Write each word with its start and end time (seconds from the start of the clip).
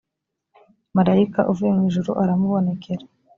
marayika 0.95 1.39
uvuye 1.51 1.71
mu 1.75 1.81
ijuru 1.89 2.11
aramubonekera 2.21 3.03